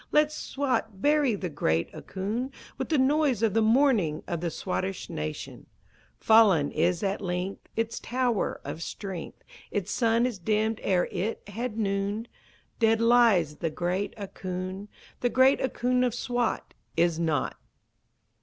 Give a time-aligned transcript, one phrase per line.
[0.11, 5.11] Let Swat bury the great Ahkoond With the noise of the mourning of the Swattish
[5.11, 5.67] nation!
[6.17, 11.77] Fallen is at length Its tower of strength, Its sun is dimmed ere it had
[11.77, 12.29] nooned;
[12.79, 14.87] Dead lies the great Ahkoond,
[15.19, 17.55] The great Ahkoond of Swat Is not!